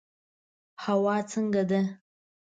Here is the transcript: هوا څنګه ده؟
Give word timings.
هوا 0.83 1.15
څنګه 1.31 1.61
ده؟ 1.69 1.79